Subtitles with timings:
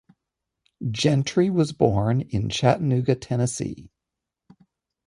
[0.89, 3.91] Gentry was born in Chattanooga, Tennessee.